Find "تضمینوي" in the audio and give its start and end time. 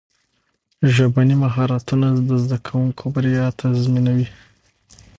3.61-4.27